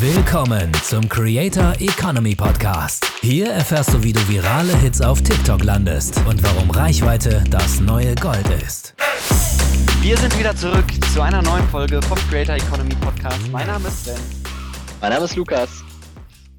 [0.00, 3.04] Willkommen zum Creator Economy Podcast.
[3.20, 8.14] Hier erfährst du, wie du virale Hits auf TikTok landest und warum Reichweite das neue
[8.14, 8.94] Gold ist.
[10.00, 13.40] Wir sind wieder zurück zu einer neuen Folge vom Creator Economy Podcast.
[13.50, 14.14] Mein Name ist Sven.
[15.00, 15.68] Mein Name ist Lukas.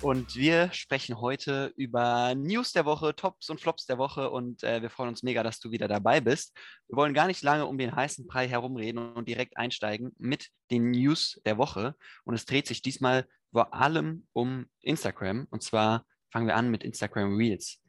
[0.02, 4.81] Und wir sprechen heute über News der Woche, Tops und Flops der Woche und äh,
[4.81, 6.57] wir freuen uns mega, dass du wieder dabei bist.
[6.88, 10.91] Wir wollen gar nicht lange um den heißen Brei herumreden und direkt einsteigen mit den
[10.91, 11.95] News der Woche.
[12.23, 15.48] Und es dreht sich diesmal vor allem um Instagram.
[15.49, 17.81] Und zwar fangen wir an mit Instagram Reels.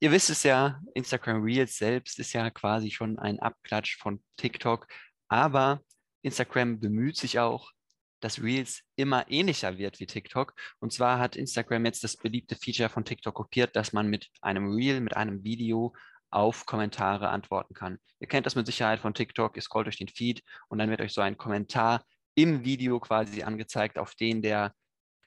[0.00, 4.88] Ihr wisst es ja, Instagram Reels selbst ist ja quasi schon ein Abklatsch von TikTok,
[5.28, 5.82] aber
[6.22, 7.70] Instagram bemüht sich auch,
[8.22, 10.54] dass Reels immer ähnlicher wird wie TikTok.
[10.78, 14.72] Und zwar hat Instagram jetzt das beliebte Feature von TikTok kopiert, dass man mit einem
[14.72, 15.94] Reel, mit einem Video
[16.30, 17.98] auf Kommentare antworten kann.
[18.20, 21.00] Ihr kennt das mit Sicherheit von TikTok, ihr scrollt durch den Feed und dann wird
[21.00, 22.04] euch so ein Kommentar
[22.34, 24.72] im Video quasi angezeigt, auf den der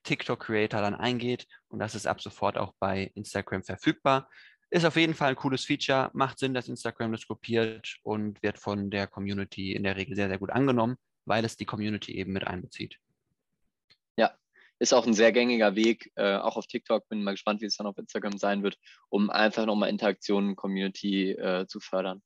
[0.03, 1.45] TikTok-Creator dann eingeht.
[1.67, 4.29] Und das ist ab sofort auch bei Instagram verfügbar.
[4.71, 8.57] Ist auf jeden Fall ein cooles Feature, macht Sinn, dass Instagram das kopiert und wird
[8.57, 12.33] von der Community in der Regel sehr, sehr gut angenommen weil es die Community eben
[12.33, 12.99] mit einbezieht.
[14.17, 14.37] Ja,
[14.79, 17.07] ist auch ein sehr gängiger Weg, äh, auch auf TikTok.
[17.09, 18.77] Bin mal gespannt, wie es dann auf Instagram sein wird,
[19.09, 22.21] um einfach nochmal Interaktionen, Community äh, zu fördern.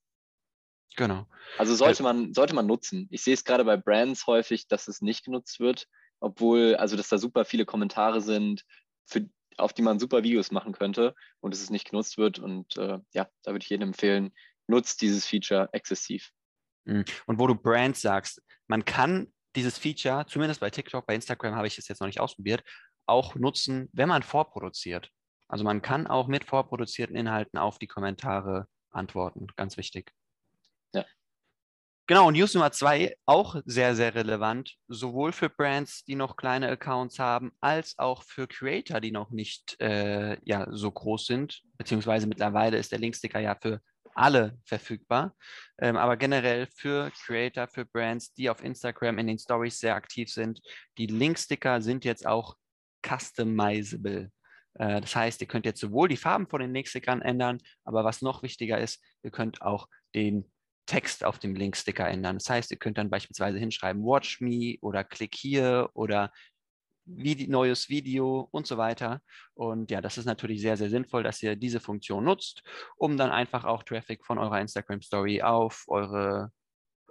[0.96, 1.28] Genau.
[1.58, 3.08] Also sollte man, sollte man nutzen.
[3.12, 5.88] Ich sehe es gerade bei Brands häufig, dass es nicht genutzt wird,
[6.20, 8.66] obwohl, also dass da super viele Kommentare sind,
[9.06, 12.40] für, auf die man super Videos machen könnte und es nicht genutzt wird.
[12.40, 14.34] Und äh, ja, da würde ich jedem empfehlen,
[14.68, 16.32] nutzt dieses Feature exzessiv.
[16.90, 17.06] Mhm.
[17.28, 21.68] Und wo du Brands sagst, man kann dieses Feature, zumindest bei TikTok, bei Instagram habe
[21.68, 22.64] ich es jetzt noch nicht ausprobiert,
[23.06, 25.10] auch nutzen, wenn man vorproduziert.
[25.48, 29.48] Also man kann auch mit vorproduzierten Inhalten auf die Kommentare antworten.
[29.56, 30.12] Ganz wichtig.
[30.94, 31.06] Ja.
[32.06, 37.18] Genau, News Nummer zwei, auch sehr, sehr relevant, sowohl für Brands, die noch kleine Accounts
[37.18, 41.64] haben, als auch für Creator, die noch nicht äh, ja, so groß sind.
[41.78, 43.82] Beziehungsweise mittlerweile ist der Linksticker ja für
[44.20, 45.36] alle verfügbar.
[45.80, 50.32] Ähm, aber generell für Creator, für Brands, die auf Instagram in den Stories sehr aktiv
[50.32, 50.62] sind,
[50.98, 52.56] die Linksticker sind jetzt auch
[53.06, 54.32] customizable.
[54.76, 58.22] Äh, das heißt, ihr könnt jetzt sowohl die Farben von den Linkstickern ändern, aber was
[58.22, 60.52] noch wichtiger ist, ihr könnt auch den
[60.86, 62.38] Text auf dem Linksticker ändern.
[62.38, 66.32] Das heißt, ihr könnt dann beispielsweise hinschreiben, Watch me oder Klick hier oder
[67.16, 69.22] Vide neues Video und so weiter.
[69.54, 72.64] Und ja, das ist natürlich sehr, sehr sinnvoll, dass ihr diese Funktion nutzt,
[72.98, 76.52] um dann einfach auch Traffic von eurer Instagram Story auf eure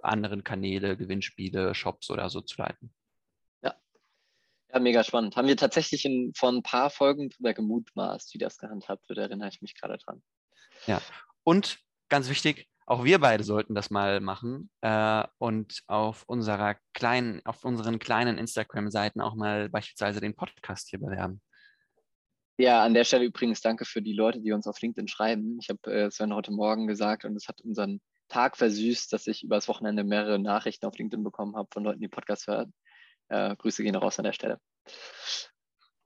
[0.01, 2.93] anderen Kanäle, Gewinnspiele, Shops oder so zu leiten.
[3.61, 3.75] Ja,
[4.71, 5.35] ja mega spannend.
[5.35, 9.49] Haben wir tatsächlich in, vor ein paar Folgen drüber gemutmaßt, wie das gehandhabt wird, erinnere
[9.49, 10.21] ich mich gerade dran.
[10.87, 11.01] Ja,
[11.43, 17.41] und ganz wichtig, auch wir beide sollten das mal machen äh, und auf unserer kleinen,
[17.45, 21.41] auf unseren kleinen Instagram-Seiten auch mal beispielsweise den Podcast hier bewerben.
[22.57, 25.59] Ja, an der Stelle übrigens danke für die Leute, die uns auf LinkedIn schreiben.
[25.61, 29.43] Ich habe äh, Sven heute Morgen gesagt und es hat unseren Tag versüßt, dass ich
[29.43, 32.73] übers Wochenende mehrere Nachrichten auf LinkedIn bekommen habe von Leuten, die Podcasts hören.
[33.29, 34.59] Äh, Grüße gehen raus an der Stelle.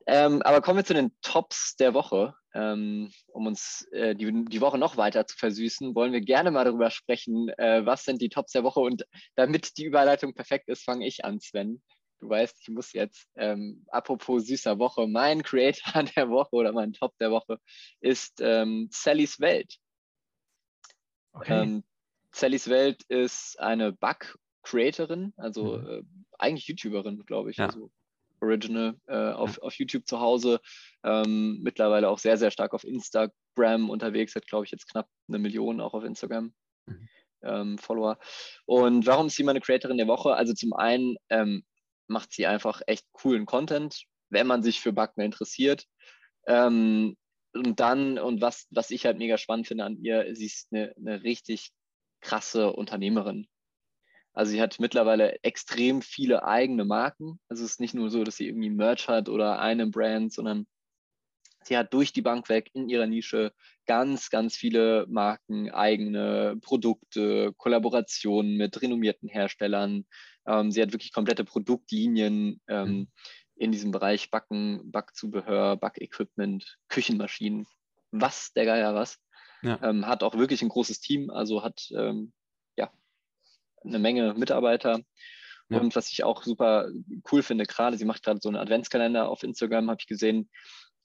[0.06, 2.34] Ähm, aber kommen wir zu den Tops der Woche.
[2.56, 6.64] Ähm, um uns äh, die, die Woche noch weiter zu versüßen, wollen wir gerne mal
[6.64, 8.80] darüber sprechen, äh, was sind die Tops der Woche.
[8.80, 9.04] Und
[9.34, 11.82] damit die Überleitung perfekt ist, fange ich an, Sven.
[12.20, 16.92] Du weißt, ich muss jetzt, ähm, apropos süßer Woche, mein Creator der Woche oder mein
[16.92, 17.58] Top der Woche
[18.00, 19.76] ist ähm, Sallys Welt.
[21.32, 21.62] Okay.
[21.62, 21.84] Ähm,
[22.32, 25.88] Sallys Welt ist eine Bug-Creatorin, also mhm.
[25.88, 26.02] äh,
[26.38, 27.56] eigentlich YouTuberin, glaube ich.
[27.56, 27.66] Ja.
[27.66, 27.90] Also
[28.44, 30.60] Original äh, auf, auf YouTube zu Hause.
[31.02, 35.38] Ähm, mittlerweile auch sehr, sehr stark auf Instagram unterwegs, hat, glaube ich, jetzt knapp eine
[35.38, 36.54] Million auch auf Instagram.
[36.86, 37.08] Mhm.
[37.42, 38.18] Ähm, Follower.
[38.64, 40.34] Und warum ist sie meine Creatorin der Woche?
[40.34, 41.64] Also zum einen ähm,
[42.06, 45.84] macht sie einfach echt coolen Content, wenn man sich für Backmail interessiert.
[46.46, 47.16] Ähm,
[47.52, 50.94] und dann, und was, was ich halt mega spannend finde an ihr, sie ist eine,
[50.96, 51.70] eine richtig
[52.20, 53.46] krasse Unternehmerin.
[54.34, 57.38] Also sie hat mittlerweile extrem viele eigene Marken.
[57.48, 60.66] Also es ist nicht nur so, dass sie irgendwie Merch hat oder eine Brand, sondern
[61.62, 63.52] sie hat durch die Bank weg in ihrer Nische
[63.86, 70.04] ganz, ganz viele Marken, eigene Produkte, Kollaborationen mit renommierten Herstellern.
[70.46, 73.08] Ähm, sie hat wirklich komplette Produktlinien ähm, mhm.
[73.54, 77.66] in diesem Bereich Backen, Backzubehör, Backequipment, Küchenmaschinen.
[78.10, 79.18] Was der Geier was.
[79.62, 79.78] Ja.
[79.82, 82.32] Ähm, hat auch wirklich ein großes Team, also hat ähm,
[83.84, 85.00] eine Menge Mitarbeiter.
[85.68, 85.80] Ja.
[85.80, 86.88] Und was ich auch super
[87.32, 90.50] cool finde, gerade, sie macht gerade so einen Adventskalender auf Instagram, habe ich gesehen.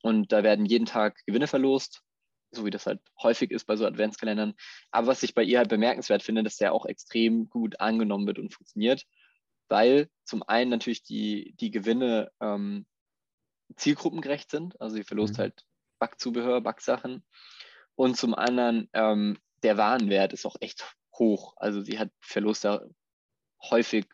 [0.02, 2.02] Und da werden jeden Tag Gewinne verlost,
[2.52, 4.54] so wie das halt häufig ist bei so Adventskalendern.
[4.92, 8.40] Aber was ich bei ihr halt bemerkenswert finde, dass der auch extrem gut angenommen wird
[8.40, 9.06] und funktioniert.
[9.70, 12.86] weil zum einen natürlich die, die Gewinne ähm,
[13.76, 14.80] zielgruppengerecht sind.
[14.82, 15.42] Also sie verlost mhm.
[15.44, 15.64] halt
[16.00, 17.24] Backzubehör, Backsachen.
[17.96, 21.54] Und zum anderen ähm, der Warenwert ist auch echt hoch.
[21.58, 22.90] Also sie hat Verluste
[23.70, 24.06] häufig,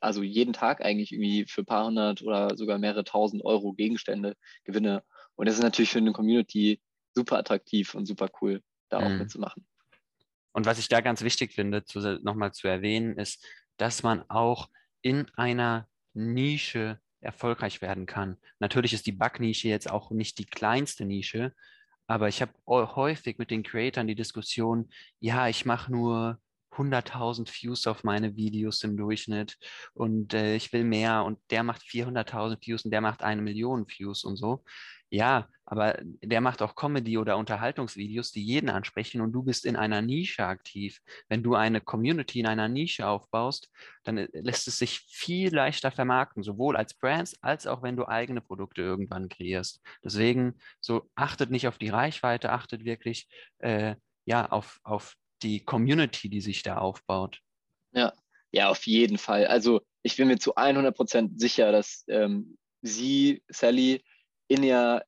[0.00, 4.36] also jeden Tag eigentlich irgendwie für ein paar hundert oder sogar mehrere tausend Euro Gegenstände,
[4.64, 5.04] Gewinne.
[5.36, 6.80] Und das ist natürlich für eine Community
[7.14, 9.18] super attraktiv und super cool, da auch mhm.
[9.18, 9.66] mitzumachen.
[10.52, 11.84] Und was ich da ganz wichtig finde,
[12.22, 14.70] nochmal zu erwähnen, ist, dass man auch
[15.02, 18.38] in einer Nische erfolgreich werden kann.
[18.58, 21.54] Natürlich ist die Bug-Nische jetzt auch nicht die kleinste Nische,
[22.06, 26.40] aber ich habe häufig mit den Creatoren die Diskussion, ja, ich mache nur
[26.76, 29.56] 100.000 Views auf meine Videos im Durchschnitt
[29.94, 33.86] und äh, ich will mehr und der macht 400.000 Views und der macht eine Million
[33.88, 34.64] Views und so.
[35.08, 39.76] Ja, aber der macht auch Comedy- oder Unterhaltungsvideos, die jeden ansprechen und du bist in
[39.76, 41.00] einer Nische aktiv.
[41.28, 43.70] Wenn du eine Community in einer Nische aufbaust,
[44.04, 48.06] dann äh, lässt es sich viel leichter vermarkten, sowohl als Brands als auch wenn du
[48.06, 49.80] eigene Produkte irgendwann kreierst.
[50.04, 53.28] Deswegen so achtet nicht auf die Reichweite, achtet wirklich
[53.58, 53.94] äh,
[54.24, 55.16] ja auf, auf
[55.46, 57.40] die Community, die sich da aufbaut.
[57.92, 58.12] Ja,
[58.50, 59.46] ja, auf jeden Fall.
[59.46, 64.04] Also ich bin mir zu 100 Prozent sicher, dass ähm, sie, Sally,
[64.48, 65.04] in der,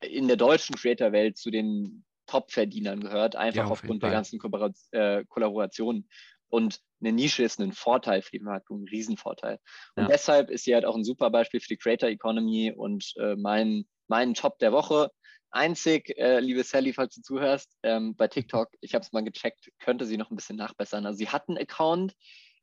[0.00, 4.72] in der deutschen Creator-Welt zu den Top-Verdienern gehört, einfach ja, auf aufgrund der ganzen Kollabor
[4.92, 6.08] äh, Kollaborationen.
[6.48, 9.58] Und eine Nische ist ein Vorteil für die Marktung, ein Riesenvorteil.
[9.94, 10.08] Und ja.
[10.08, 13.84] deshalb ist sie halt auch ein super Beispiel für die Creator Economy und äh, mein,
[14.08, 15.10] mein Top der Woche.
[15.50, 19.70] Einzig, äh, liebe Sally, falls du zuhörst, ähm, bei TikTok, ich habe es mal gecheckt,
[19.80, 21.06] könnte sie noch ein bisschen nachbessern.
[21.06, 22.14] Also sie hat einen Account,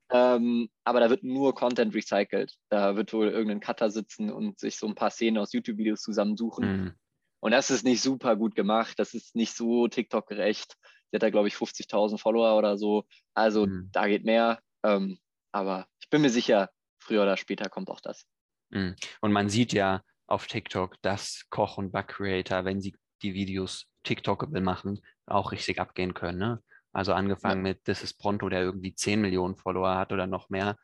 [0.09, 2.55] ähm, aber da wird nur Content recycelt.
[2.69, 6.83] Da wird wohl irgendein Cutter sitzen und sich so ein paar Szenen aus YouTube-Videos zusammensuchen.
[6.83, 6.93] Mhm.
[7.39, 8.97] Und das ist nicht super gut gemacht.
[8.99, 10.75] Das ist nicht so TikTok-gerecht.
[11.11, 13.05] Sie hat da, glaube ich, 50.000 Follower oder so.
[13.33, 13.89] Also mhm.
[13.91, 14.59] da geht mehr.
[14.83, 15.19] Ähm,
[15.51, 16.69] aber ich bin mir sicher,
[16.99, 18.25] früher oder später kommt auch das.
[18.69, 18.95] Mhm.
[19.21, 24.61] Und man sieht ja auf TikTok, dass Koch- und Back-Creator, wenn sie die Videos TikTokable
[24.61, 26.37] machen, auch richtig abgehen können.
[26.37, 26.63] Ne?
[26.93, 27.73] Also angefangen ja.
[27.73, 30.77] mit Das ist Pronto, der irgendwie 10 Millionen Follower hat oder noch mehr,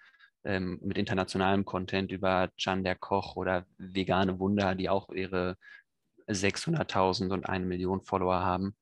[0.44, 5.58] ähm, mit internationalem Content über Can der Koch oder Vegane Wunder, die auch ihre
[6.28, 8.76] 600.000 und eine Million Follower haben.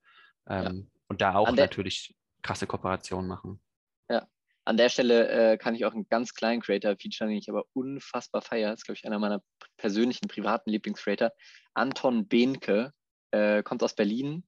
[0.47, 0.99] Ähm, ja.
[1.07, 3.61] Und da auch natürlich krasse Kooperationen machen.
[4.09, 4.27] Ja,
[4.63, 7.65] an der Stelle äh, kann ich auch einen ganz kleinen Creator featuren, den ich aber
[7.73, 8.71] unfassbar feiere.
[8.71, 9.41] Das ist, glaube ich, einer meiner
[9.77, 11.31] persönlichen privaten Lieblingscreator.
[11.73, 12.93] Anton Behnke
[13.31, 14.43] äh, kommt aus Berlin,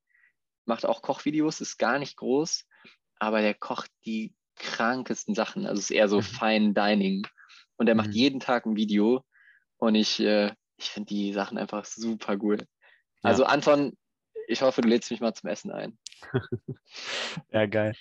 [0.65, 2.65] macht auch Kochvideos, ist gar nicht groß,
[3.19, 5.65] aber der kocht die krankesten Sachen.
[5.65, 6.23] Also es ist eher so mhm.
[6.23, 7.27] Fine Dining.
[7.77, 8.13] Und er macht mhm.
[8.13, 9.25] jeden Tag ein Video
[9.77, 12.59] und ich, äh, ich finde die Sachen einfach super cool.
[12.59, 12.65] Ja.
[13.23, 13.97] Also Anton,
[14.53, 15.97] ich hoffe, du lädst mich mal zum Essen ein.
[17.51, 17.95] ja, geil.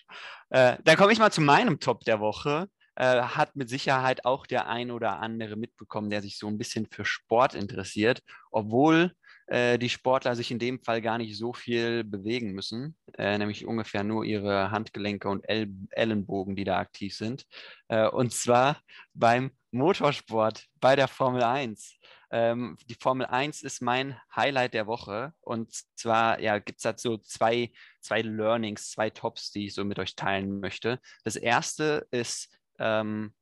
[0.51, 2.69] Äh, dann komme ich mal zu meinem Top der Woche.
[2.95, 6.87] Äh, hat mit Sicherheit auch der ein oder andere mitbekommen, der sich so ein bisschen
[6.91, 9.13] für Sport interessiert, obwohl
[9.47, 13.67] äh, die Sportler sich in dem Fall gar nicht so viel bewegen müssen, äh, nämlich
[13.67, 17.47] ungefähr nur ihre Handgelenke und El Ellenbogen, die da aktiv sind.
[17.89, 18.81] Äh, und zwar
[19.15, 21.99] beim Motorsport, bei der Formel 1.
[22.33, 25.35] Ähm, die Formel 1 ist mein Highlight der Woche.
[25.41, 27.71] Und zwar ja, gibt es dazu zwei,
[28.01, 30.99] zwei Learnings, zwei Tops, die ich so mit euch teilen möchte.
[31.25, 32.49] Das erste ist
[32.79, 33.35] ähm,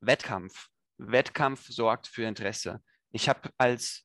[0.00, 0.68] Wettkampf.
[0.98, 2.82] Wettkampf sorgt für Interesse.
[3.10, 4.04] Ich habe als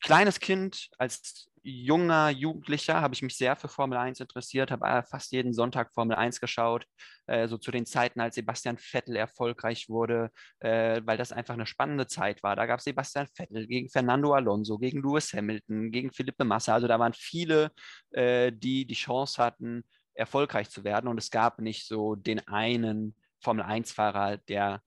[0.00, 5.02] kleines Kind, als junger Jugendlicher habe ich mich sehr für Formel 1 interessiert, habe äh,
[5.02, 6.86] fast jeden Sonntag Formel 1 geschaut,
[7.26, 11.66] äh, so zu den Zeiten, als Sebastian Vettel erfolgreich wurde, äh, weil das einfach eine
[11.66, 12.56] spannende Zeit war.
[12.56, 16.74] Da gab es Sebastian Vettel gegen Fernando Alonso, gegen Lewis Hamilton, gegen Philippe Massa.
[16.74, 17.72] Also da waren viele,
[18.12, 21.08] äh, die die Chance hatten, erfolgreich zu werden.
[21.08, 24.82] Und es gab nicht so den einen Formel 1-Fahrer, der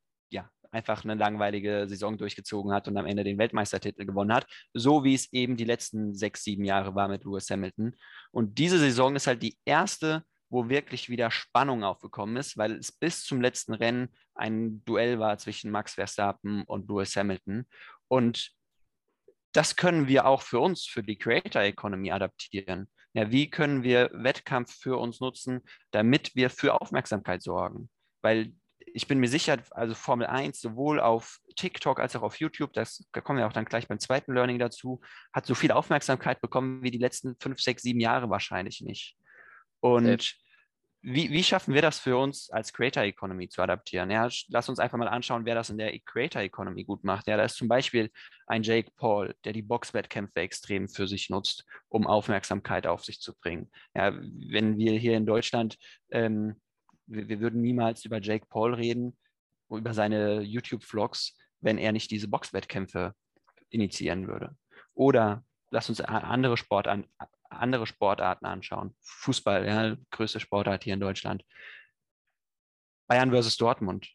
[0.73, 5.13] einfach eine langweilige Saison durchgezogen hat und am Ende den Weltmeistertitel gewonnen hat, so wie
[5.13, 7.95] es eben die letzten sechs, sieben Jahre war mit Lewis Hamilton.
[8.31, 12.91] Und diese Saison ist halt die erste, wo wirklich wieder Spannung aufgekommen ist, weil es
[12.91, 17.65] bis zum letzten Rennen ein Duell war zwischen Max Verstappen und Lewis Hamilton.
[18.07, 18.51] Und
[19.51, 22.89] das können wir auch für uns, für die Creator Economy adaptieren.
[23.13, 25.61] Ja, wie können wir Wettkampf für uns nutzen,
[25.91, 27.89] damit wir für Aufmerksamkeit sorgen?
[28.23, 28.53] Weil
[28.93, 33.03] ich bin mir sicher, also Formel 1 sowohl auf TikTok als auch auf YouTube, das,
[33.11, 35.01] da kommen wir auch dann gleich beim zweiten Learning dazu,
[35.33, 39.15] hat so viel Aufmerksamkeit bekommen wie die letzten fünf, sechs, sieben Jahre wahrscheinlich nicht.
[39.79, 40.35] Und
[41.05, 44.09] wie, wie schaffen wir das für uns als Creator Economy zu adaptieren?
[44.09, 47.27] Ja, lass uns einfach mal anschauen, wer das in der Creator Economy gut macht.
[47.27, 48.09] Ja, da ist zum Beispiel
[48.47, 53.35] ein Jake Paul, der die Boxwettkämpfe extrem für sich nutzt, um Aufmerksamkeit auf sich zu
[53.35, 53.69] bringen.
[53.93, 55.77] Ja, wenn wir hier in Deutschland
[56.11, 56.61] ähm,
[57.07, 59.17] wir, wir würden niemals über Jake Paul reden
[59.77, 63.15] über seine YouTube-Vlogs, wenn er nicht diese Boxwettkämpfe
[63.69, 64.55] initiieren würde.
[64.93, 67.07] Oder lass uns andere, Sport an,
[67.49, 68.95] andere Sportarten anschauen.
[69.01, 71.43] Fußball, ja, größte Sportart hier in Deutschland.
[73.07, 74.09] Bayern versus Dortmund.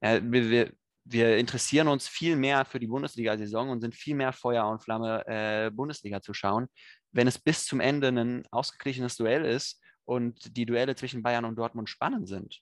[0.00, 0.72] Ja, wir, wir,
[1.04, 5.26] wir, interessieren uns viel mehr für die Bundesliga-Saison und sind viel mehr Feuer und Flamme,
[5.26, 6.68] äh, Bundesliga zu schauen,
[7.12, 11.56] wenn es bis zum Ende ein ausgeglichenes Duell ist und die Duelle zwischen Bayern und
[11.56, 12.60] Dortmund spannend sind.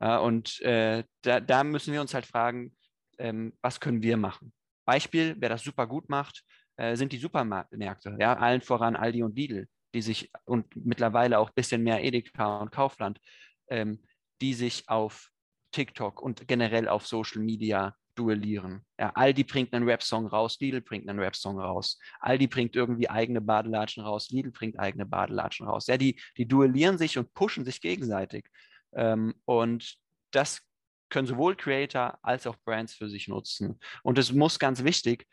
[0.00, 2.76] Und äh, da, da, müssen wir uns halt fragen,
[3.18, 4.52] ähm, was können wir machen?
[4.84, 6.42] Beispiel, wer das super gut macht,
[6.76, 11.50] äh, sind die Supermärkte, ja, allen voran Aldi und Lidl, die sich und mittlerweile auch
[11.50, 13.20] ein bisschen mehr Edeka und Kaufland,
[13.68, 14.02] ähm,
[14.40, 15.30] die sich auf
[15.70, 18.84] TikTok und generell auf Social Media duellieren.
[18.98, 21.98] Ja, Aldi bringt einen Rap-Song raus, Lidl bringt einen Rap-Song raus.
[22.20, 25.86] Aldi bringt irgendwie eigene Badelatschen raus, Lidl bringt eigene Badelatschen raus.
[25.86, 28.48] Ja, die, die duellieren sich und pushen sich gegenseitig.
[28.92, 29.96] Ähm, und
[30.30, 30.62] das
[31.08, 33.78] können sowohl Creator als auch Brands für sich nutzen.
[34.02, 35.26] Und es muss ganz wichtig,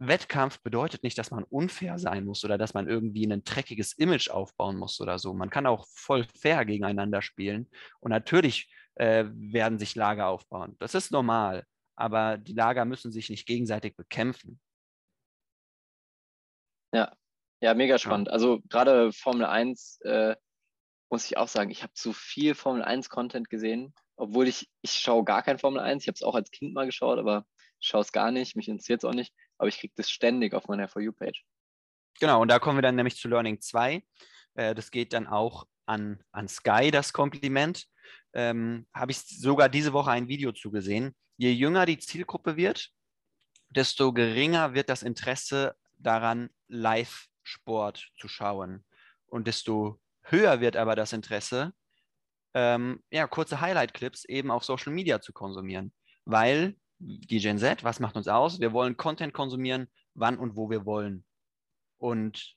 [0.00, 4.30] Wettkampf bedeutet nicht, dass man unfair sein muss oder dass man irgendwie ein dreckiges Image
[4.30, 5.34] aufbauen muss oder so.
[5.34, 7.68] Man kann auch voll fair gegeneinander spielen.
[8.00, 10.76] Und natürlich äh, werden sich Lager aufbauen.
[10.78, 11.64] Das ist normal.
[11.96, 14.60] Aber die Lager müssen sich nicht gegenseitig bekämpfen.
[16.94, 17.12] Ja,
[17.60, 18.28] ja, mega spannend.
[18.28, 18.32] Ja.
[18.34, 20.36] Also gerade Formel 1 äh,
[21.10, 24.92] muss ich auch sagen, ich habe zu viel Formel 1 Content gesehen, obwohl ich, ich
[24.92, 26.02] schaue gar kein Formel 1.
[26.02, 27.44] Ich habe es auch als Kind mal geschaut, aber
[27.80, 30.54] ich schaue es gar nicht, mich interessiert es auch nicht aber ich kriege das ständig
[30.54, 31.44] auf meiner For You-Page.
[32.20, 34.02] Genau, und da kommen wir dann nämlich zu Learning 2.
[34.54, 37.86] Äh, das geht dann auch an, an Sky, das Kompliment.
[38.32, 41.14] Ähm, Habe ich sogar diese Woche ein Video zugesehen.
[41.36, 42.90] Je jünger die Zielgruppe wird,
[43.70, 48.84] desto geringer wird das Interesse daran, Live-Sport zu schauen.
[49.26, 51.72] Und desto höher wird aber das Interesse,
[52.54, 55.92] ähm, ja, kurze Highlight-Clips eben auf Social Media zu konsumieren.
[56.24, 58.60] Weil die Gen Z, was macht uns aus?
[58.60, 61.24] Wir wollen Content konsumieren, wann und wo wir wollen.
[61.98, 62.56] Und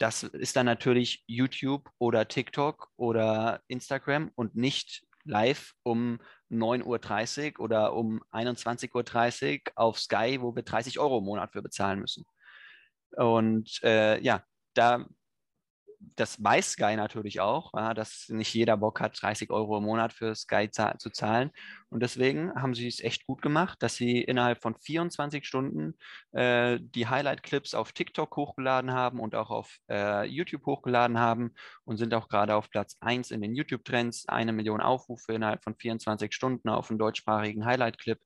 [0.00, 7.64] das ist dann natürlich YouTube oder TikTok oder Instagram und nicht live um 9.30 Uhr
[7.64, 12.24] oder um 21.30 Uhr auf Sky, wo wir 30 Euro im Monat für bezahlen müssen.
[13.16, 14.42] Und äh, ja,
[14.72, 15.06] da
[16.00, 20.12] das weiß Sky natürlich auch, ja, dass nicht jeder Bock hat, 30 Euro im Monat
[20.12, 21.50] für Sky zu zahlen.
[21.90, 25.94] Und deswegen haben sie es echt gut gemacht, dass sie innerhalb von 24 Stunden
[26.32, 31.52] äh, die Highlight-Clips auf TikTok hochgeladen haben und auch auf äh, YouTube hochgeladen haben
[31.84, 34.28] und sind auch gerade auf Platz 1 in den YouTube-Trends.
[34.28, 38.18] Eine Million Aufrufe innerhalb von 24 Stunden auf einen deutschsprachigen Highlight-Clip.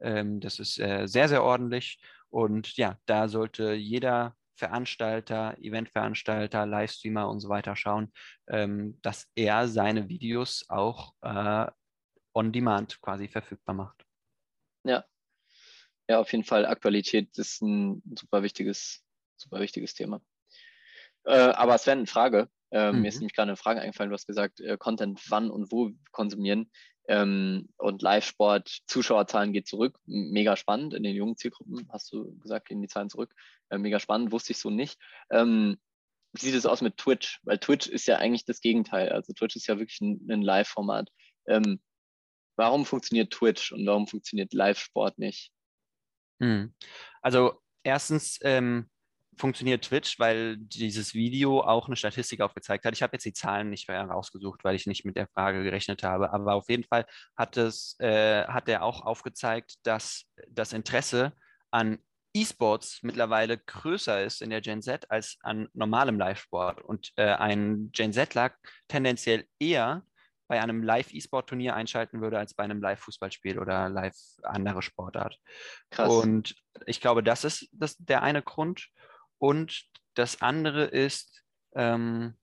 [0.00, 1.98] Ähm, das ist äh, sehr, sehr ordentlich.
[2.28, 8.12] Und ja, da sollte jeder Veranstalter, Eventveranstalter, Livestreamer und so weiter schauen,
[8.48, 11.66] ähm, dass er seine Videos auch äh,
[12.34, 14.04] on demand quasi verfügbar macht.
[14.84, 15.04] Ja.
[16.08, 16.66] Ja, auf jeden Fall.
[16.66, 19.02] Aktualität ist ein super wichtiges,
[19.36, 20.20] super wichtiges Thema.
[21.24, 22.50] Äh, aber Sven, eine Frage.
[22.70, 23.02] Ähm, mhm.
[23.02, 23.20] Mir ist mhm.
[23.20, 24.10] nämlich gerade eine Frage eingefallen.
[24.10, 26.70] Du hast gesagt, äh, Content wann und wo konsumieren.
[27.06, 29.98] Ähm, und Live-Sport, Zuschauerzahlen geht zurück.
[30.06, 30.94] Mega spannend.
[30.94, 33.34] In den jungen Zielgruppen, hast du gesagt, gehen die Zahlen zurück.
[33.68, 34.98] Äh, mega spannend, wusste ich so nicht.
[35.30, 35.76] Ähm,
[36.32, 37.40] wie sieht es aus mit Twitch?
[37.44, 39.10] Weil Twitch ist ja eigentlich das Gegenteil.
[39.10, 41.10] Also Twitch ist ja wirklich ein, ein Live-Format.
[41.46, 41.80] Ähm,
[42.56, 45.52] warum funktioniert Twitch und warum funktioniert Live-Sport nicht?
[46.40, 46.74] Hm.
[47.22, 48.90] Also erstens, ähm,
[49.36, 52.94] funktioniert Twitch, weil dieses Video auch eine Statistik aufgezeigt hat.
[52.94, 56.02] Ich habe jetzt die Zahlen nicht mehr rausgesucht, weil ich nicht mit der Frage gerechnet
[56.02, 56.32] habe.
[56.32, 61.32] Aber auf jeden Fall hat, es, äh, hat er auch aufgezeigt, dass das Interesse
[61.70, 61.98] an
[62.36, 66.82] E-Sports mittlerweile größer ist in der Gen Z als an normalem Live-Sport.
[66.82, 68.54] Und äh, ein Gen Z-Lag
[68.88, 70.04] tendenziell eher
[70.48, 75.38] bei einem Live-E-Sport-Turnier einschalten würde als bei einem Live-Fußballspiel oder live andere Sportart.
[75.90, 76.12] Krass.
[76.12, 76.54] Und
[76.86, 78.88] ich glaube, das ist das, der eine Grund.
[79.38, 82.34] Und das andere ist, ähm,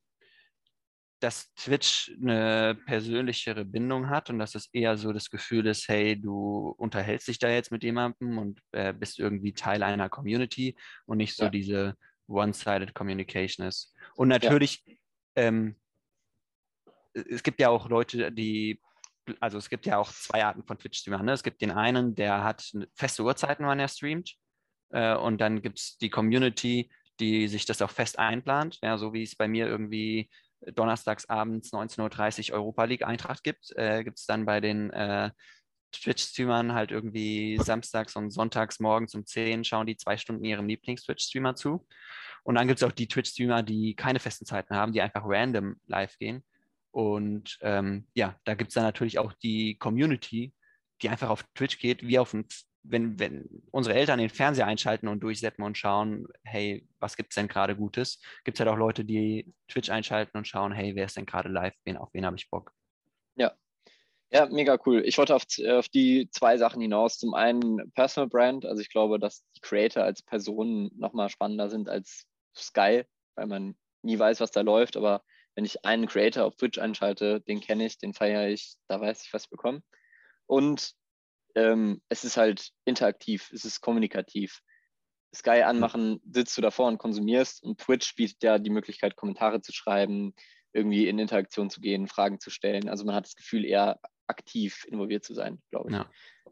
[1.21, 6.19] dass Twitch eine persönlichere Bindung hat und dass es eher so das Gefühl ist, hey,
[6.19, 11.17] du unterhältst dich da jetzt mit jemandem und äh, bist irgendwie Teil einer Community und
[11.17, 11.49] nicht so ja.
[11.49, 11.95] diese
[12.27, 13.93] one-sided Communication ist.
[14.15, 14.95] Und natürlich, ja.
[15.35, 15.75] ähm,
[17.13, 18.81] es gibt ja auch Leute, die,
[19.39, 21.25] also es gibt ja auch zwei Arten von Twitch-Streamern.
[21.25, 21.33] Ne?
[21.33, 24.37] Es gibt den einen, der hat feste Uhrzeiten, wann er streamt
[24.91, 29.13] äh, und dann gibt es die Community, die sich das auch fest einplant, ja, so
[29.13, 30.29] wie es bei mir irgendwie
[30.73, 35.31] donnerstags abends 19.30 Uhr Europa League Eintracht gibt, äh, gibt es dann bei den äh,
[35.91, 41.55] Twitch-Streamern halt irgendwie samstags und sonntags morgens um 10 schauen die zwei Stunden ihrem Lieblings-Twitch-Streamer
[41.55, 41.85] zu.
[42.43, 45.75] Und dann gibt es auch die Twitch-Streamer, die keine festen Zeiten haben, die einfach random
[45.87, 46.43] live gehen.
[46.91, 50.53] Und ähm, ja, da gibt es dann natürlich auch die Community,
[51.01, 52.45] die einfach auf Twitch geht, wie auf ein,
[52.83, 57.35] wenn, wenn unsere Eltern den Fernseher einschalten und durchsetzen und schauen, hey, was gibt es
[57.35, 58.19] denn gerade Gutes?
[58.43, 61.49] Gibt es halt auch Leute, die Twitch einschalten und schauen, hey, wer ist denn gerade
[61.49, 62.71] live, wen, auf wen habe ich Bock?
[63.35, 63.55] Ja.
[64.33, 65.03] Ja, mega cool.
[65.05, 67.17] Ich wollte auf, auf die zwei Sachen hinaus.
[67.17, 68.65] Zum einen Personal Brand.
[68.65, 73.03] Also ich glaube, dass die Creator als Personen nochmal spannender sind als Sky,
[73.35, 74.95] weil man nie weiß, was da läuft.
[74.95, 75.21] Aber
[75.55, 79.25] wenn ich einen Creator auf Twitch einschalte, den kenne ich, den feiere ich, da weiß
[79.25, 79.83] ich, was ich bekomme.
[80.47, 80.93] Und
[81.55, 84.61] ähm, es ist halt interaktiv, es ist kommunikativ.
[85.33, 89.71] Sky anmachen, sitzt du davor und konsumierst und Twitch bietet ja die Möglichkeit, Kommentare zu
[89.71, 90.33] schreiben,
[90.73, 92.89] irgendwie in Interaktion zu gehen, Fragen zu stellen.
[92.89, 95.95] Also man hat das Gefühl, eher aktiv involviert zu sein, glaube ich.
[95.95, 96.09] Ja.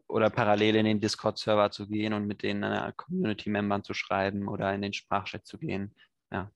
[0.08, 4.74] Oder parallel in den Discord-Server zu gehen und mit den äh, Community-Membern zu schreiben oder
[4.74, 5.94] in den Sprachchat zu gehen.
[6.32, 6.50] Ja.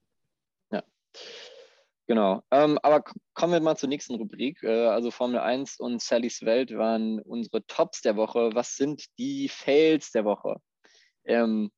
[0.73, 0.83] Ja.
[2.07, 2.43] Genau.
[2.51, 4.63] Ähm, aber kommen wir mal zur nächsten Rubrik.
[4.63, 8.51] Äh, also Formel 1 und Sallys Welt waren unsere Tops der Woche.
[8.55, 10.57] Was sind die Fails der Woche?
[11.25, 11.71] Ähm,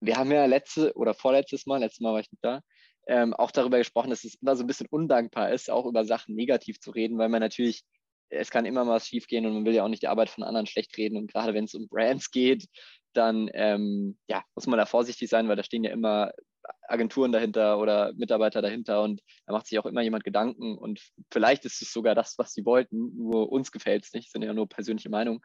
[0.00, 2.60] wir haben ja letzte oder vorletztes Mal, letztes Mal war ich nicht da,
[3.06, 6.34] ähm, auch darüber gesprochen, dass es immer so ein bisschen undankbar ist, auch über Sachen
[6.34, 7.84] negativ zu reden, weil man natürlich,
[8.28, 10.30] es kann immer mal was schief gehen und man will ja auch nicht die Arbeit
[10.30, 11.16] von anderen schlecht reden.
[11.16, 12.66] Und gerade wenn es um Brands geht,
[13.16, 16.32] dann ähm, ja, muss man da vorsichtig sein, weil da stehen ja immer
[16.88, 21.00] Agenturen dahinter oder Mitarbeiter dahinter und da macht sich auch immer jemand Gedanken und
[21.30, 24.52] vielleicht ist es sogar das, was sie wollten, nur uns gefällt es nicht, sind ja
[24.52, 25.40] nur persönliche Meinungen.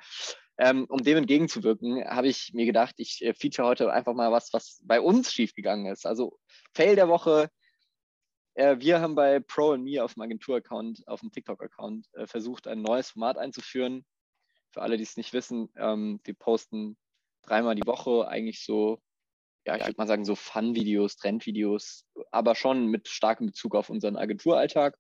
[0.59, 4.51] Ähm, um dem entgegenzuwirken, habe ich mir gedacht, ich äh, feature heute einfach mal was,
[4.53, 6.07] was bei uns schiefgegangen ist.
[6.07, 6.39] Also
[6.73, 7.49] Fail der Woche.
[8.55, 12.67] Äh, wir haben bei Pro und Me auf dem Agentur-Account, auf dem TikTok-Account äh, versucht,
[12.67, 14.03] ein neues Format einzuführen.
[14.71, 16.97] Für alle, die es nicht wissen, ähm, wir posten
[17.47, 19.01] dreimal die Woche eigentlich so
[19.67, 24.15] ja, ich würde mal sagen, so Fun-Videos, Trend-Videos, aber schon mit starkem Bezug auf unseren
[24.15, 24.97] Agenturalltag.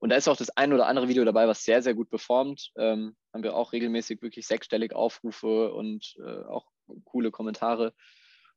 [0.00, 2.72] Und da ist auch das ein oder andere Video dabei, was sehr, sehr gut performt.
[2.76, 6.66] Ähm, haben wir auch regelmäßig wirklich sechsstellig Aufrufe und äh, auch
[7.04, 7.94] coole Kommentare.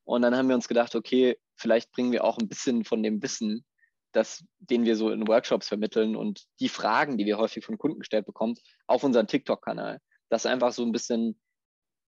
[0.03, 3.22] Und dann haben wir uns gedacht, okay, vielleicht bringen wir auch ein bisschen von dem
[3.22, 3.64] Wissen,
[4.12, 8.00] das, den wir so in Workshops vermitteln und die Fragen, die wir häufig von Kunden
[8.00, 8.55] gestellt bekommen,
[8.88, 10.00] auf unseren TikTok-Kanal.
[10.29, 11.40] Das einfach so ein bisschen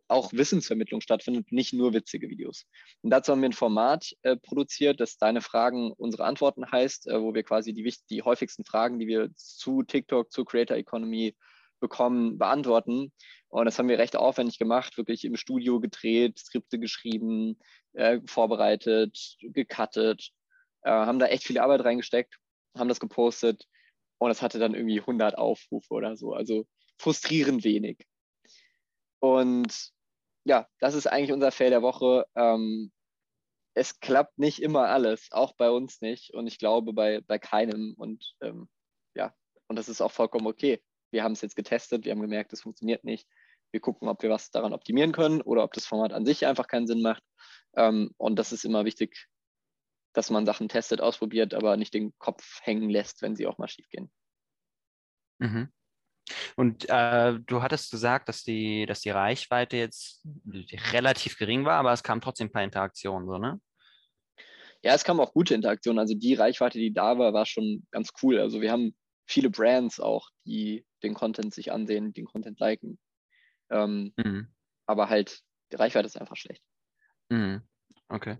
[0.08, 2.65] auch Wissensvermittlung stattfindet, nicht nur witzige Videos.
[3.02, 7.22] Und dazu haben wir ein Format äh, produziert, das Deine Fragen, unsere Antworten heißt, äh,
[7.22, 11.36] wo wir quasi die, die häufigsten Fragen, die wir zu TikTok, zu Creator Economy
[11.80, 13.12] bekommen, beantworten.
[13.50, 17.60] Und das haben wir recht aufwendig gemacht, wirklich im Studio gedreht, Skripte geschrieben,
[17.93, 20.32] äh, vorbereitet, gecuttet,
[20.84, 22.36] äh, haben da echt viel Arbeit reingesteckt,
[22.78, 23.65] haben das gepostet
[24.17, 26.34] und es hatte dann irgendwie 100 Aufrufe oder so.
[26.34, 26.65] Also
[26.98, 28.06] frustrierend wenig.
[29.20, 29.91] Und
[30.47, 32.25] ja, das ist eigentlich unser Fail der Woche.
[32.36, 32.91] Ähm,
[33.73, 37.93] es klappt nicht immer alles, auch bei uns nicht und ich glaube bei, bei keinem.
[37.97, 38.69] Und ähm,
[39.13, 39.36] ja,
[39.67, 40.81] und das ist auch vollkommen okay.
[41.12, 43.27] Wir haben es jetzt getestet, wir haben gemerkt, es funktioniert nicht.
[43.71, 46.67] Wir gucken, ob wir was daran optimieren können oder ob das Format an sich einfach
[46.67, 47.23] keinen Sinn macht.
[47.75, 49.27] Ähm, und das ist immer wichtig,
[50.13, 53.67] dass man Sachen testet, ausprobiert, aber nicht den Kopf hängen lässt, wenn sie auch mal
[53.67, 54.10] schief gehen.
[55.39, 55.71] Mhm.
[56.56, 60.26] Und äh, du hattest gesagt, dass die, dass die Reichweite jetzt
[60.92, 63.60] relativ gering war, aber es kamen trotzdem ein paar Interaktionen, so, ne?
[64.84, 66.00] Ja, es kamen auch gute Interaktionen.
[66.00, 68.40] Also die Reichweite, die da war, war schon ganz cool.
[68.40, 73.00] Also wir haben viele Brands auch, die den Content sich ansehen, den Content liken.
[73.70, 74.54] Ähm, mhm.
[74.86, 76.63] Aber halt, die Reichweite ist einfach schlecht.
[77.30, 77.62] Mhm.
[78.10, 78.38] Okay.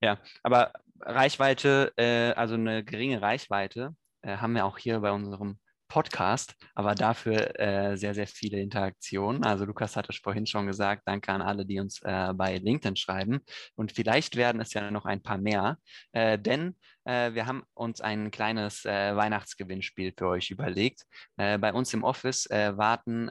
[0.00, 5.58] Ja, aber Reichweite, äh, also eine geringe Reichweite, äh, haben wir auch hier bei unserem
[5.88, 9.44] Podcast, aber dafür äh, sehr, sehr viele Interaktionen.
[9.44, 12.96] Also Lukas hat es vorhin schon gesagt, danke an alle, die uns äh, bei LinkedIn
[12.96, 13.40] schreiben.
[13.74, 15.78] Und vielleicht werden es ja noch ein paar mehr,
[16.12, 16.76] äh, denn
[17.08, 21.04] äh, wir haben uns ein kleines äh, Weihnachtsgewinnspiel für euch überlegt.
[21.38, 23.28] Äh, bei uns im Office warten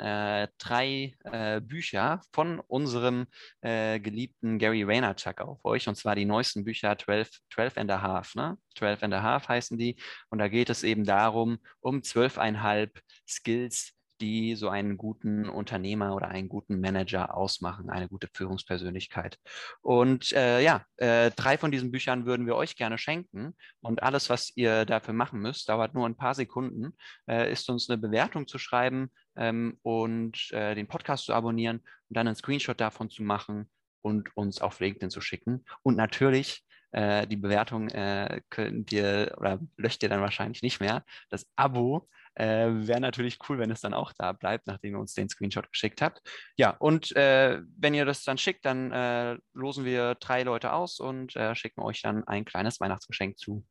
[0.57, 1.15] drei
[1.61, 3.27] Bücher von unserem
[3.61, 8.35] geliebten Gary Vaynerchuk auf euch, und zwar die neuesten Bücher 12, 12 and a half,
[8.35, 8.57] ne?
[8.75, 9.97] 12 and a half heißen die.
[10.29, 12.89] Und da geht es eben darum, um 12,5
[13.27, 19.38] Skills, die so einen guten Unternehmer oder einen guten Manager ausmachen, eine gute Führungspersönlichkeit.
[19.82, 23.56] Und äh, ja, äh, drei von diesen Büchern würden wir euch gerne schenken.
[23.82, 26.95] Und alles, was ihr dafür machen müsst, dauert nur ein paar Sekunden,
[27.27, 32.17] äh, ist uns eine Bewertung zu schreiben ähm, und äh, den Podcast zu abonnieren und
[32.17, 33.69] dann einen Screenshot davon zu machen
[34.01, 35.65] und uns auf LinkedIn zu schicken.
[35.84, 41.04] Und natürlich äh, die Bewertung äh, könnt ihr oder löscht ihr dann wahrscheinlich nicht mehr.
[41.30, 45.13] Das Abo äh, wäre natürlich cool, wenn es dann auch da bleibt, nachdem ihr uns
[45.13, 46.21] den Screenshot geschickt habt.
[46.56, 51.00] Ja, und äh, wenn ihr das dann schickt, dann äh, losen wir drei Leute aus
[51.00, 53.65] und äh, schicken euch dann ein kleines Weihnachtsgeschenk zu.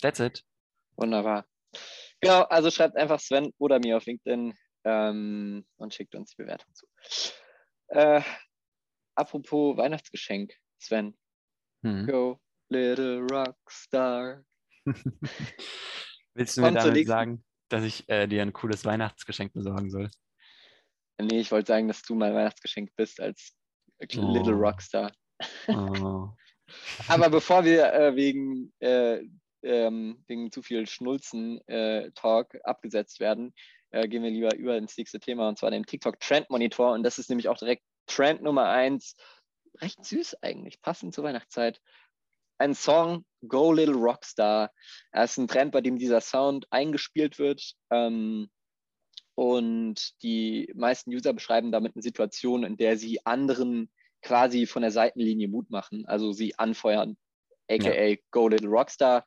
[0.00, 0.44] That's it.
[0.96, 1.44] Wunderbar.
[2.20, 4.54] Genau, also schreibt einfach Sven oder mir auf LinkedIn.
[4.84, 6.86] ähm, und schickt uns die Bewertung zu.
[7.88, 8.22] Äh,
[9.14, 11.16] apropos Weihnachtsgeschenk, Sven.
[11.82, 12.06] Hm.
[12.06, 14.44] Go, little rockstar.
[16.34, 20.10] Willst du mir damit sagen, dass ich äh, dir ein cooles Weihnachtsgeschenk besorgen soll?
[21.20, 23.54] Nee, ich wollte sagen, dass du mein Weihnachtsgeschenk bist als
[24.16, 24.32] oh.
[24.32, 25.12] Little Rockstar.
[25.68, 26.28] Oh.
[27.08, 29.22] Aber bevor wir äh, wegen, äh,
[29.62, 33.52] ähm, wegen zu viel Schnulzen-Talk äh, abgesetzt werden,
[33.90, 36.92] äh, gehen wir lieber über ins nächste Thema und zwar den TikTok Trend Monitor.
[36.92, 39.14] Und das ist nämlich auch direkt Trend Nummer eins.
[39.80, 41.80] Recht süß eigentlich, passend zur Weihnachtszeit.
[42.58, 44.70] Ein Song, Go Little Rockstar.
[45.10, 47.74] Er ist ein Trend, bei dem dieser Sound eingespielt wird.
[47.90, 48.50] Ähm,
[49.34, 53.90] und die meisten User beschreiben damit eine Situation, in der sie anderen
[54.22, 57.16] quasi von der Seitenlinie Mut machen, also sie anfeuern,
[57.68, 58.16] aka ja.
[58.30, 59.24] Go Little Rockstar.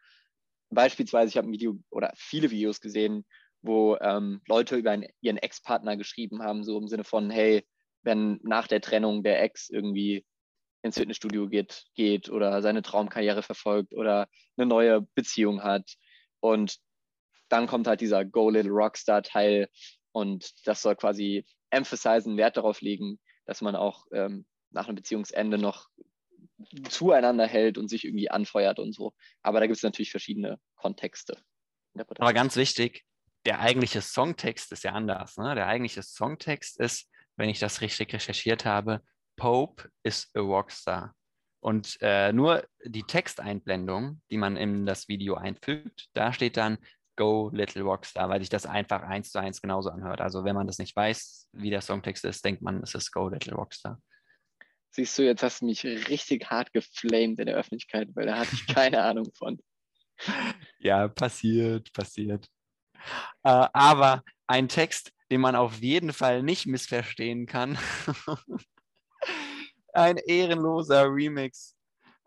[0.69, 3.25] Beispielsweise, ich habe ein Video oder viele Videos gesehen,
[3.61, 7.65] wo ähm, Leute über einen, ihren Ex-Partner geschrieben haben, so im Sinne von, hey,
[8.03, 10.25] wenn nach der Trennung der Ex irgendwie
[10.85, 15.95] ins Fitnessstudio geht, geht oder seine Traumkarriere verfolgt oder eine neue Beziehung hat.
[16.39, 16.77] Und
[17.49, 19.67] dann kommt halt dieser Go Little Rockstar Teil
[20.11, 25.57] und das soll quasi emphasizen, Wert darauf legen, dass man auch ähm, nach einem Beziehungsende
[25.57, 25.87] noch
[26.87, 29.13] zueinander hält und sich irgendwie anfeuert und so.
[29.41, 31.43] Aber da gibt es natürlich verschiedene Kontexte.
[31.95, 33.05] Aber ganz wichtig,
[33.45, 35.37] der eigentliche Songtext ist ja anders.
[35.37, 35.55] Ne?
[35.55, 39.01] Der eigentliche Songtext ist, wenn ich das richtig recherchiert habe,
[39.35, 41.13] Pope is a Rockstar.
[41.59, 46.77] Und äh, nur die Texteinblendung, die man in das Video einfügt, da steht dann
[47.15, 50.21] Go Little Rockstar, weil sich das einfach eins zu eins genauso anhört.
[50.21, 53.29] Also wenn man das nicht weiß, wie der Songtext ist, denkt man, es ist Go
[53.29, 53.99] Little Rockstar.
[54.91, 58.53] Siehst du, jetzt hast du mich richtig hart geflamed in der Öffentlichkeit, weil da hatte
[58.53, 59.59] ich keine Ahnung von.
[60.79, 62.47] Ja, passiert, passiert.
[63.43, 67.77] Äh, aber ein Text, den man auf jeden Fall nicht missverstehen kann.
[69.95, 71.75] ein ehrenloser Remix.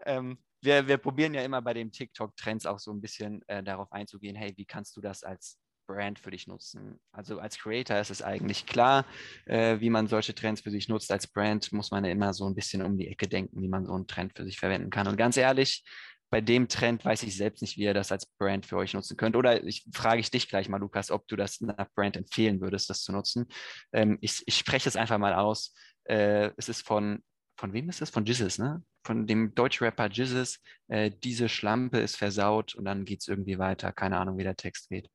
[0.04, 3.92] Ähm, wir, wir probieren ja immer bei den TikTok-Trends auch so ein bisschen äh, darauf
[3.92, 6.98] einzugehen, hey, wie kannst du das als Brand für dich nutzen?
[7.12, 9.06] Also als Creator ist es eigentlich klar,
[9.46, 11.12] äh, wie man solche Trends für sich nutzt.
[11.12, 13.86] Als Brand muss man ja immer so ein bisschen um die Ecke denken, wie man
[13.86, 15.06] so einen Trend für sich verwenden kann.
[15.06, 15.84] Und ganz ehrlich,
[16.30, 19.16] bei dem Trend weiß ich selbst nicht, wie ihr das als Brand für euch nutzen
[19.16, 19.34] könnt.
[19.34, 22.90] Oder ich frage ich dich gleich mal, Lukas, ob du das einer Brand empfehlen würdest,
[22.90, 23.46] das zu nutzen.
[23.92, 25.74] Ähm, ich, ich spreche es einfach mal aus.
[26.04, 27.22] Äh, es ist von,
[27.58, 28.10] von wem ist es?
[28.10, 28.82] Von Jizzes, ne?
[29.04, 30.60] Von dem Deutschrapper Jizzes.
[30.86, 33.92] Äh, diese Schlampe ist versaut und dann geht es irgendwie weiter.
[33.92, 35.10] Keine Ahnung, wie der Text geht.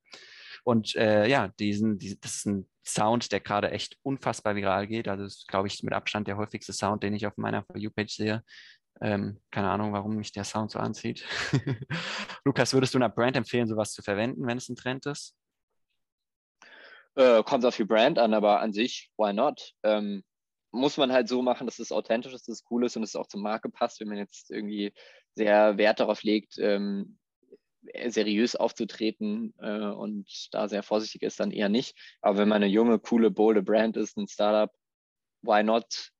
[0.62, 5.08] Und äh, ja, diesen, die, das ist ein Sound, der gerade echt unfassbar viral geht.
[5.08, 7.78] Also das ist, glaube ich, mit Abstand der häufigste Sound, den ich auf meiner For
[7.78, 8.42] You-Page sehe.
[9.00, 11.24] Ähm, keine Ahnung, warum mich der Sound so anzieht.
[12.44, 15.34] Lukas, würdest du einer Brand empfehlen, sowas zu verwenden, wenn es ein Trend ist?
[17.16, 19.72] Äh, kommt auf die Brand an, aber an sich, why not?
[19.82, 20.22] Ähm,
[20.74, 23.16] muss man halt so machen, dass es authentisch ist, dass es cool ist und es
[23.16, 24.00] auch zur Marke passt.
[24.00, 24.92] Wenn man jetzt irgendwie
[25.34, 27.18] sehr Wert darauf legt, ähm,
[28.08, 31.96] seriös aufzutreten äh, und da sehr vorsichtig ist, dann eher nicht.
[32.20, 34.74] Aber wenn man eine junge, coole, bolde Brand ist, ein Startup,
[35.42, 36.10] why not?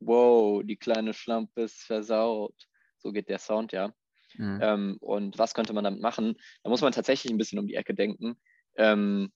[0.00, 2.54] Wow, die kleine Schlampe ist versaut.
[2.98, 3.92] So geht der Sound, ja.
[4.34, 4.58] Mhm.
[4.62, 6.36] Ähm, und was könnte man damit machen?
[6.62, 8.40] Da muss man tatsächlich ein bisschen um die Ecke denken.
[8.76, 9.32] Ähm,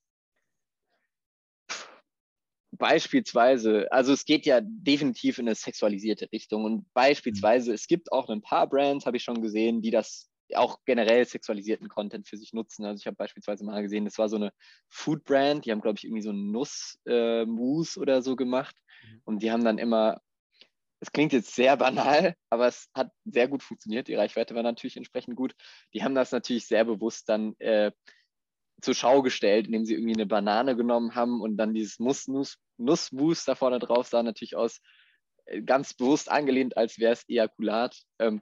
[2.77, 7.75] beispielsweise, also es geht ja definitiv in eine sexualisierte Richtung und beispielsweise, mhm.
[7.75, 11.89] es gibt auch ein paar Brands, habe ich schon gesehen, die das auch generell sexualisierten
[11.89, 12.85] Content für sich nutzen.
[12.85, 14.53] Also ich habe beispielsweise mal gesehen, das war so eine
[14.89, 18.77] Food Brand, die haben, glaube ich, irgendwie so einen Nussmus äh, oder so gemacht.
[19.03, 19.21] Mhm.
[19.25, 20.21] Und die haben dann immer,
[21.01, 24.09] es klingt jetzt sehr banal, aber es hat sehr gut funktioniert.
[24.09, 25.55] Die Reichweite war natürlich entsprechend gut.
[25.95, 27.91] Die haben das natürlich sehr bewusst dann äh,
[28.81, 33.45] zur Schau gestellt, indem sie irgendwie eine Banane genommen haben und dann dieses Nussmus Nuss
[33.45, 34.81] da vorne drauf sah natürlich aus
[35.47, 37.97] äh, ganz bewusst angelehnt, als wäre es Ejakulat.
[38.19, 38.41] Ähm,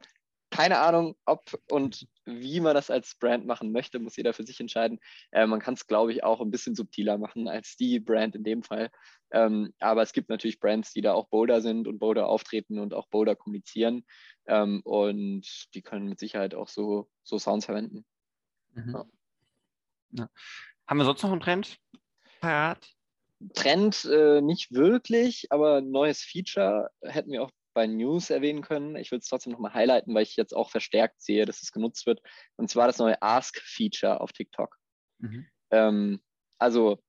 [0.50, 4.60] keine Ahnung, ob und wie man das als Brand machen möchte, muss jeder für sich
[4.60, 5.00] entscheiden.
[5.30, 8.44] Äh, man kann es, glaube ich, auch ein bisschen subtiler machen als die Brand in
[8.44, 8.90] dem Fall.
[9.30, 12.92] Ähm, aber es gibt natürlich Brands, die da auch bolder sind und bolder auftreten und
[12.92, 14.04] auch bolder kommunizieren.
[14.46, 18.04] Ähm, und die können mit Sicherheit auch so, so Sounds verwenden.
[18.74, 18.92] Mhm.
[18.92, 19.06] Ja.
[20.12, 20.28] Ja.
[20.86, 21.78] Haben wir sonst noch einen Trend
[22.40, 22.88] parat?
[23.54, 28.96] Trend äh, nicht wirklich, aber ein neues Feature hätten wir auch bei News erwähnen können.
[28.96, 32.06] Ich würde es trotzdem nochmal highlighten, weil ich jetzt auch verstärkt sehe, dass es genutzt
[32.06, 32.20] wird.
[32.56, 34.76] Und zwar das neue Ask-Feature auf TikTok.
[35.18, 35.46] Mhm.
[35.70, 36.22] Ähm,
[36.58, 37.02] also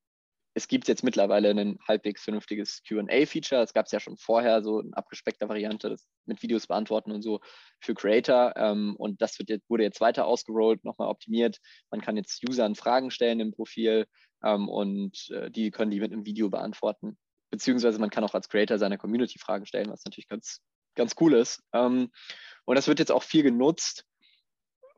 [0.56, 3.62] es gibt jetzt mittlerweile ein halbwegs vernünftiges QA-Feature.
[3.62, 7.24] Es gab es ja schon vorher, so eine abgespeckte Variante das mit Videos beantworten und
[7.24, 7.42] so
[7.80, 8.54] für Creator.
[8.56, 11.58] Ähm, und das wird jetzt, wurde jetzt weiter ausgerollt, nochmal optimiert.
[11.90, 14.06] Man kann jetzt Usern Fragen stellen im Profil
[14.44, 17.18] ähm, und äh, die können die mit einem Video beantworten.
[17.50, 20.62] Beziehungsweise man kann auch als Creator seiner Community Fragen stellen, was natürlich ganz,
[20.96, 21.64] ganz cool ist.
[21.74, 22.12] Ähm,
[22.66, 24.06] und das wird jetzt auch viel genutzt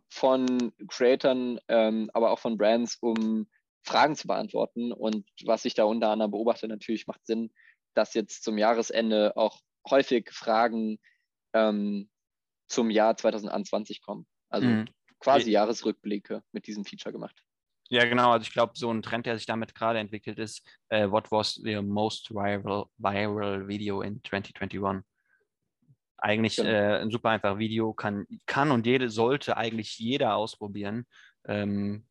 [0.09, 3.47] von Creatern, ähm, aber auch von Brands, um
[3.85, 4.91] Fragen zu beantworten.
[4.91, 7.51] Und was ich da unter anderem beobachte, natürlich macht Sinn,
[7.93, 10.99] dass jetzt zum Jahresende auch häufig Fragen
[11.53, 12.09] ähm,
[12.67, 14.25] zum Jahr 2021 kommen.
[14.49, 14.89] Also mhm.
[15.19, 17.41] quasi Jahresrückblicke mit diesem Feature gemacht.
[17.89, 18.31] Ja, genau.
[18.31, 21.53] Also ich glaube, so ein Trend, der sich damit gerade entwickelt ist, uh, what was
[21.53, 25.05] the most viral, viral video in 2021?
[26.17, 26.69] Eigentlich genau.
[26.69, 31.05] äh, ein super einfaches Video, kann, kann und jede, sollte eigentlich jeder ausprobieren.
[31.47, 32.07] Ähm,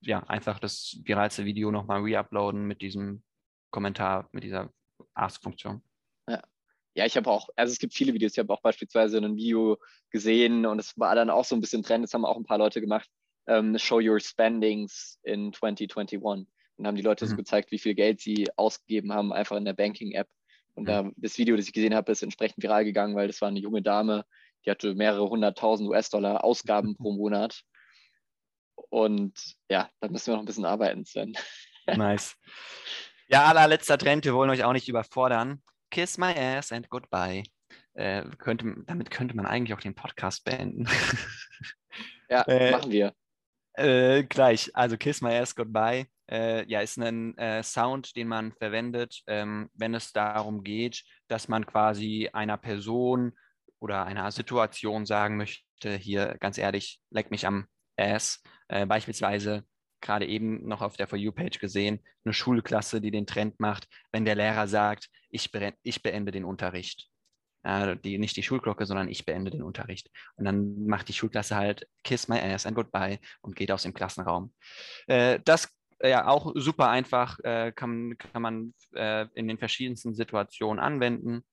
[0.00, 3.22] ja, einfach das viralste Video nochmal reuploaden mit diesem
[3.70, 4.72] Kommentar, mit dieser
[5.14, 5.82] Ask-Funktion.
[6.28, 6.42] Ja.
[6.94, 9.78] Ja, ich habe auch, also es gibt viele Videos, ich habe auch beispielsweise ein Video
[10.10, 12.58] gesehen und es war dann auch so ein bisschen Trend, das haben auch ein paar
[12.58, 13.08] Leute gemacht,
[13.46, 17.30] ähm, Show Your Spendings in 2021 und haben die Leute mhm.
[17.30, 20.28] so gezeigt, wie viel Geld sie ausgegeben haben, einfach in der Banking-App.
[20.74, 20.86] Und mhm.
[20.86, 23.60] da, das Video, das ich gesehen habe, ist entsprechend viral gegangen, weil das war eine
[23.60, 24.24] junge Dame,
[24.64, 27.62] die hatte mehrere hunderttausend US-Dollar Ausgaben pro Monat.
[28.90, 31.36] Und ja, da müssen wir noch ein bisschen arbeiten, Sven.
[31.86, 32.36] Nice.
[33.30, 35.62] Ja, allerletzter Trend, wir wollen euch auch nicht überfordern.
[35.90, 37.42] Kiss my ass and goodbye.
[37.92, 40.86] Äh, könnte, damit könnte man eigentlich auch den Podcast beenden.
[42.30, 43.12] ja, äh, machen wir.
[43.78, 46.06] Äh, gleich, also Kiss My Ass Goodbye.
[46.28, 51.48] Äh, ja, ist ein äh, Sound, den man verwendet, ähm, wenn es darum geht, dass
[51.48, 53.32] man quasi einer Person
[53.78, 58.42] oder einer Situation sagen möchte, hier ganz ehrlich, leck mich am Ass.
[58.68, 59.64] Äh, beispielsweise
[60.00, 64.24] gerade eben noch auf der For You-Page gesehen, eine Schulklasse, die den Trend macht, wenn
[64.24, 65.50] der Lehrer sagt, ich,
[65.82, 67.08] ich beende den Unterricht.
[67.64, 70.10] Äh, die, nicht die Schulglocke, sondern ich beende den Unterricht.
[70.36, 73.94] Und dann macht die Schulklasse halt Kiss my ass and goodbye und geht aus dem
[73.94, 74.54] Klassenraum.
[75.06, 75.68] Äh, das
[76.00, 81.44] ja auch super einfach, äh, kann, kann man äh, in den verschiedensten Situationen anwenden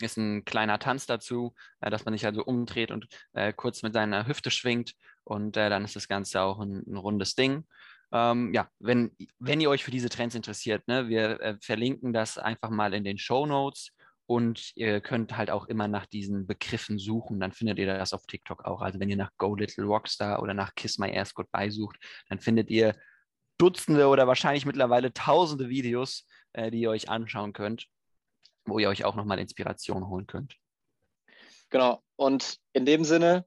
[0.00, 3.94] ist ein kleiner Tanz dazu, äh, dass man sich also umdreht und äh, kurz mit
[3.94, 7.66] seiner Hüfte schwingt und äh, dann ist das Ganze auch ein, ein rundes Ding.
[8.12, 12.38] Ähm, ja, wenn, wenn ihr euch für diese Trends interessiert, ne, wir äh, verlinken das
[12.38, 13.92] einfach mal in den Show Notes
[14.26, 18.26] und ihr könnt halt auch immer nach diesen Begriffen suchen, dann findet ihr das auf
[18.26, 18.82] TikTok auch.
[18.82, 21.96] Also wenn ihr nach Go Little Rockstar oder nach Kiss My Ass Goodbye sucht,
[22.28, 22.94] dann findet ihr
[23.58, 27.88] Dutzende oder wahrscheinlich mittlerweile tausende Videos, äh, die ihr euch anschauen könnt
[28.64, 30.56] wo ihr euch auch nochmal Inspiration holen könnt.
[31.70, 32.02] Genau.
[32.16, 33.46] Und in dem Sinne.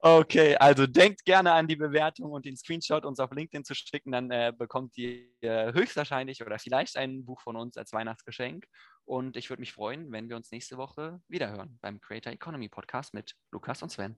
[0.00, 4.12] Okay, also denkt gerne an die Bewertung und den Screenshot uns auf LinkedIn zu schicken,
[4.12, 8.64] dann äh, bekommt ihr äh, höchstwahrscheinlich oder vielleicht ein Buch von uns als Weihnachtsgeschenk.
[9.04, 13.12] Und ich würde mich freuen, wenn wir uns nächste Woche wiederhören beim Creator Economy Podcast
[13.12, 14.16] mit Lukas und Sven.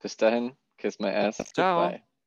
[0.00, 1.38] Bis dahin, kiss my ass.
[1.52, 1.88] Ciao.
[1.88, 2.17] Goodbye.